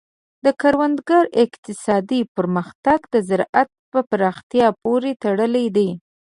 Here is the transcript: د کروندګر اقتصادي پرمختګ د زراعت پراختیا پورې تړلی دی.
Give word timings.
د 0.45 0.47
کروندګر 0.61 1.23
اقتصادي 1.43 2.21
پرمختګ 2.35 2.99
د 3.13 3.15
زراعت 3.29 3.69
پراختیا 4.11 4.67
پورې 4.81 5.11
تړلی 5.23 5.67
دی. 5.75 5.89